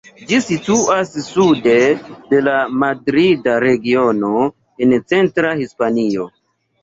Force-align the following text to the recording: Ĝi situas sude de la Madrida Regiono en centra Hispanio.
Ĝi 0.29 0.37
situas 0.43 1.11
sude 1.25 1.75
de 2.31 2.39
la 2.45 2.55
Madrida 2.83 3.57
Regiono 3.65 4.41
en 4.87 4.95
centra 5.13 5.55
Hispanio. 5.63 6.27